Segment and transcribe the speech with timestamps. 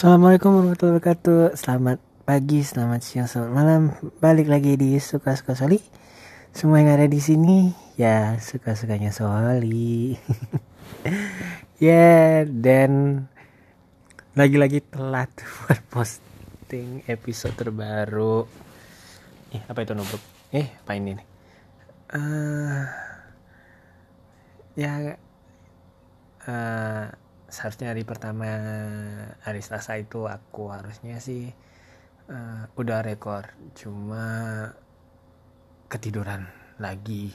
[0.00, 1.60] Assalamualaikum warahmatullahi wabarakatuh.
[1.60, 3.92] Selamat pagi, selamat siang, selamat malam.
[4.16, 5.76] Balik lagi di Suka-Suka Soli.
[6.56, 7.68] Semua yang ada di sini
[8.00, 10.16] Ya suka-sukanya Soli.
[11.84, 13.28] Ya yeah, dan
[14.32, 18.48] Lagi-lagi telat buat posting episode terbaru.
[19.52, 20.24] Eh apa itu nubruk?
[20.48, 21.26] Eh apa ini nih?
[22.16, 22.88] Uh,
[24.80, 25.12] ya
[26.48, 27.12] uh,
[27.50, 28.48] seharusnya hari pertama
[29.42, 31.50] hari Selasa itu aku harusnya sih
[32.30, 33.50] uh, udah rekor.
[33.74, 34.24] Cuma
[35.90, 36.46] ketiduran
[36.78, 37.34] lagi.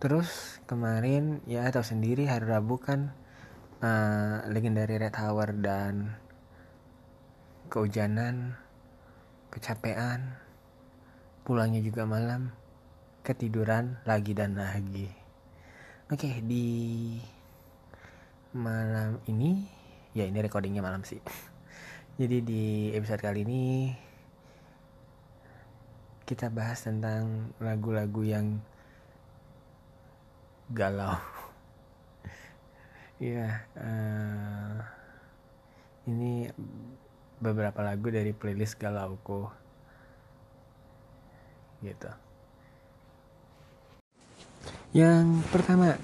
[0.00, 3.12] Terus kemarin ya tahu sendiri hari Rabu kan
[3.84, 6.16] uh, legendary Red Tower dan
[7.68, 8.56] kehujanan
[9.52, 10.40] kecapean
[11.44, 12.52] pulangnya juga malam
[13.24, 15.08] ketiduran lagi dan lagi.
[16.12, 17.16] Oke di
[18.54, 19.66] malam ini
[20.14, 21.18] ya ini recordingnya malam sih.
[22.22, 22.64] Jadi di
[22.94, 23.90] episode kali ini
[26.22, 28.62] kita bahas tentang lagu-lagu yang
[30.70, 31.18] galau.
[33.22, 34.82] Ya uh,
[36.10, 36.50] ini
[37.38, 39.46] beberapa lagu dari playlist galauku.
[41.78, 42.10] Gitu.
[44.98, 45.94] Yang pertama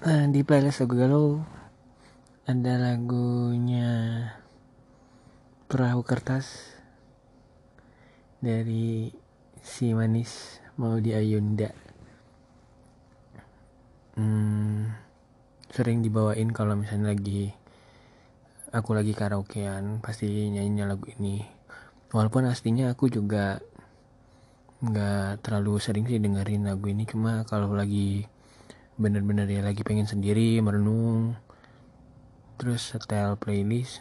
[0.00, 1.44] uh, di playlist lagu galau
[2.46, 4.22] ada lagunya
[5.66, 6.78] perahu kertas
[8.38, 9.10] dari
[9.58, 11.74] si manis mau di Ayunda.
[14.14, 14.94] Hmm,
[15.74, 17.50] sering dibawain kalau misalnya lagi
[18.70, 21.42] aku lagi karaokean pasti nyanyinya lagu ini.
[22.14, 23.58] Walaupun aslinya aku juga
[24.86, 28.22] nggak terlalu sering sih dengerin lagu ini cuma kalau lagi
[28.94, 31.34] bener-bener ya lagi pengen sendiri merenung
[32.56, 34.00] terus setel playlist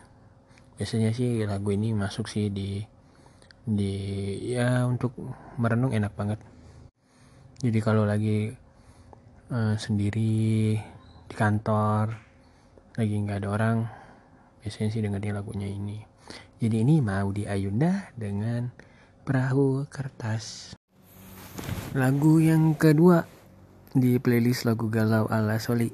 [0.76, 2.84] biasanya sih lagu ini masuk sih di
[3.66, 3.94] di
[4.54, 5.18] ya untuk
[5.58, 6.40] merenung enak banget.
[7.66, 8.54] Jadi kalau lagi
[9.50, 10.78] uh, sendiri
[11.26, 12.14] di kantor
[12.94, 13.78] lagi nggak ada orang
[14.62, 16.04] biasanya sih dengerin lagunya ini.
[16.62, 18.70] Jadi ini mau di Ayunda dengan
[19.26, 20.78] perahu kertas.
[21.96, 23.26] Lagu yang kedua
[23.96, 25.90] di playlist lagu galau ala Soli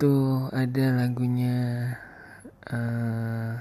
[0.00, 1.92] itu ada lagunya
[2.72, 3.52] uh,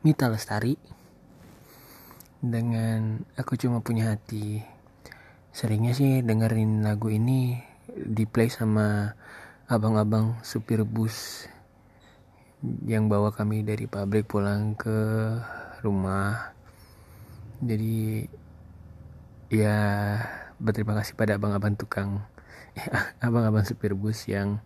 [0.00, 0.80] Mita Lestari
[2.40, 4.64] dengan aku cuma punya hati.
[5.52, 7.52] Seringnya sih dengerin lagu ini
[7.92, 9.12] di play sama
[9.68, 11.44] abang-abang supir bus
[12.88, 15.36] yang bawa kami dari pabrik pulang ke
[15.84, 16.56] rumah.
[17.60, 18.24] Jadi
[19.52, 19.76] ya
[20.56, 22.24] berterima kasih pada abang-abang tukang
[23.20, 24.64] abang-abang supir bus yang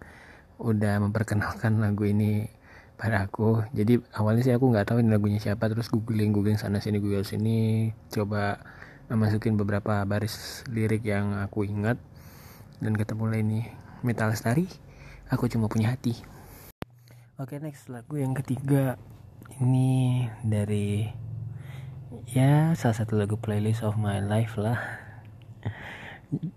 [0.61, 2.45] udah memperkenalkan lagu ini
[3.01, 3.65] pada aku.
[3.73, 7.25] Jadi awalnya sih aku nggak tahu ini lagunya siapa terus googling googling sana sini google
[7.25, 8.61] sini coba
[9.09, 11.99] masukin beberapa baris lirik yang aku ingat
[12.79, 13.61] dan ketemu ini
[14.07, 14.69] Metal Lestari
[15.33, 16.21] aku cuma punya hati.
[17.41, 19.01] Oke next lagu yang ketiga.
[19.61, 21.09] Ini dari
[22.29, 24.79] ya salah satu lagu playlist of my life lah.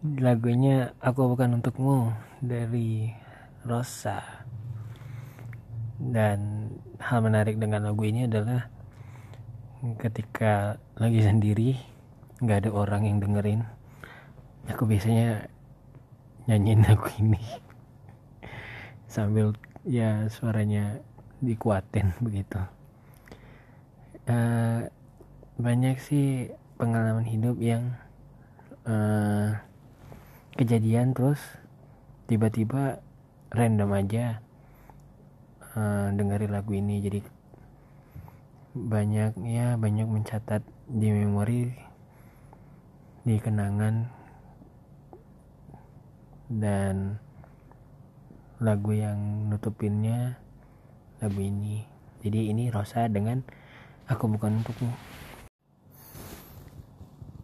[0.03, 3.22] Lagunya aku bukan untukmu dari
[3.63, 4.19] Rosa.
[5.99, 6.69] Dan
[6.99, 8.67] hal menarik dengan lagu ini adalah
[9.99, 11.75] ketika lagi sendiri
[12.39, 13.67] nggak ada orang yang dengerin
[14.67, 15.47] aku biasanya
[16.47, 17.43] nyanyiin lagu ini.
[19.07, 21.03] Sambil ya suaranya
[21.43, 22.59] dikuatin begitu.
[24.23, 24.87] Uh,
[25.59, 27.99] banyak sih pengalaman hidup yang
[28.87, 29.59] uh,
[30.55, 31.39] kejadian terus
[32.31, 33.03] tiba-tiba
[33.53, 34.41] random aja
[35.77, 36.99] uh, dengerin lagu ini.
[36.99, 37.19] Jadi
[38.73, 41.69] banyak ya banyak mencatat di memori
[43.23, 44.09] di kenangan.
[46.53, 47.17] Dan
[48.61, 50.37] lagu yang nutupinnya
[51.21, 51.85] lagu ini.
[52.21, 53.41] Jadi ini Rosa dengan
[54.09, 54.93] aku bukan untukmu.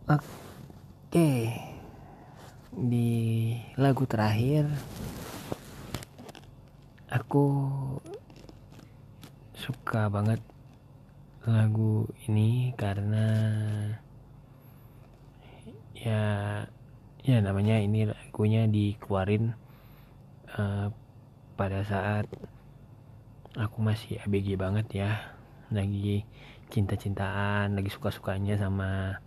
[0.09, 1.53] Oke
[2.69, 3.09] di
[3.81, 4.69] lagu terakhir
[7.09, 7.45] aku
[9.57, 10.37] suka banget
[11.49, 13.25] lagu ini karena
[15.97, 16.21] ya
[17.25, 19.57] ya namanya ini lagunya dikeluarin
[20.53, 20.93] uh,
[21.57, 22.29] pada saat
[23.57, 25.11] aku masih ABG banget ya.
[25.73, 26.29] Lagi
[26.69, 29.17] cinta-cintaan lagi suka-sukanya sama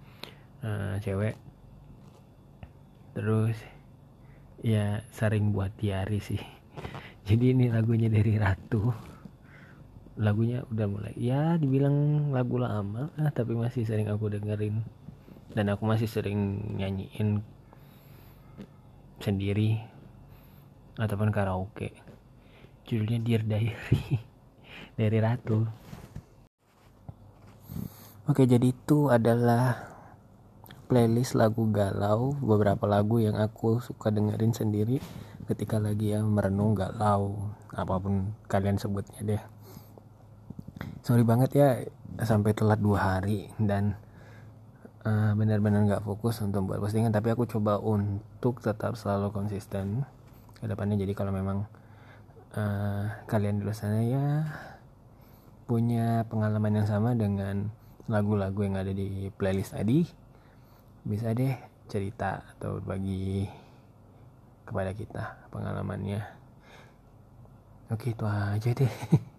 [0.62, 1.34] uh, cewek.
[3.18, 3.58] Terus
[4.62, 6.61] ya sering buat diari sih
[7.22, 8.90] jadi ini lagunya dari Ratu.
[10.18, 14.82] Lagunya udah mulai ya dibilang lagu lama lah tapi masih sering aku dengerin.
[15.54, 17.44] Dan aku masih sering nyanyiin
[19.22, 19.78] sendiri
[20.98, 21.94] ataupun karaoke.
[22.90, 24.18] Judulnya Dear Diary
[24.98, 25.62] dari Ratu.
[28.26, 29.92] Oke jadi itu adalah
[30.90, 35.00] playlist lagu galau beberapa lagu yang aku suka dengerin sendiri
[35.52, 39.42] ketika lagi ya merenung galau apa pun kalian sebutnya deh.
[41.04, 41.68] Sorry banget ya
[42.24, 43.96] sampai telat dua hari dan
[45.04, 47.12] uh, benar-benar nggak fokus untuk buat postingan.
[47.12, 50.08] Tapi aku coba untuk tetap selalu konsisten
[50.56, 50.96] ke depannya.
[50.96, 51.68] Jadi kalau memang
[52.56, 54.26] uh, kalian di luar sana ya
[55.68, 57.70] punya pengalaman yang sama dengan
[58.10, 60.04] lagu-lagu yang ada di playlist tadi
[61.06, 61.54] bisa deh
[61.86, 63.46] cerita atau bagi
[64.72, 66.24] kepada kita pengalamannya
[67.92, 68.94] oke itu aja deh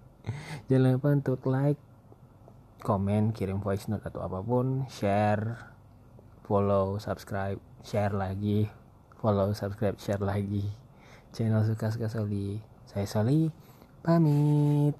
[0.69, 1.81] jangan lupa untuk like
[2.85, 5.73] komen kirim voice note atau apa pun share
[6.45, 8.69] follow subscribe share lagi
[9.17, 10.83] follow subscribe share lagi
[11.33, 12.61] channel suka-suka Soli.
[12.85, 13.49] Saya Soli,
[14.05, 14.93] pamit.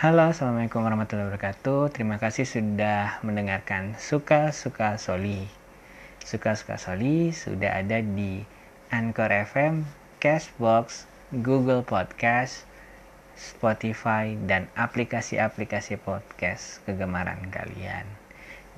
[0.00, 1.92] Halo, Assalamualaikum warahmatullahi wabarakatuh.
[1.92, 5.44] Terima kasih sudah mendengarkan Suka-Suka Soli.
[6.24, 8.48] Suka-Suka Soli sudah ada di
[8.92, 9.88] Anchor FM,
[10.22, 12.68] Cashbox, Google Podcast,
[13.34, 18.06] Spotify, dan aplikasi-aplikasi podcast kegemaran kalian.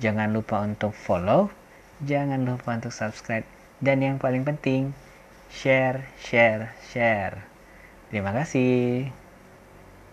[0.01, 1.53] Jangan lupa untuk follow,
[2.03, 3.45] jangan lupa untuk subscribe,
[3.83, 4.95] dan yang paling penting,
[5.51, 7.45] share, share, share.
[8.09, 9.18] Terima kasih.